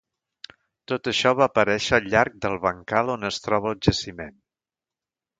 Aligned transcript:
Tot 0.91 1.09
això 1.09 1.33
va 1.39 1.43
aparèixer 1.51 1.93
al 1.97 2.07
llarg 2.13 2.39
del 2.45 2.57
bancal 2.63 3.11
on 3.17 3.29
es 3.29 3.37
troba 3.47 3.69
el 3.73 3.77
jaciment. 3.89 4.33